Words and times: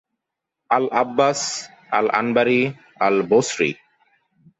al-Abbas 0.69 1.41
আল-আনবারি 1.91 2.59
al-Basri 2.99 3.71